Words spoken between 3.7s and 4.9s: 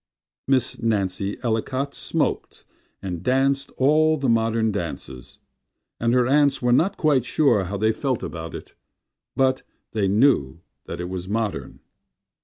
all the modern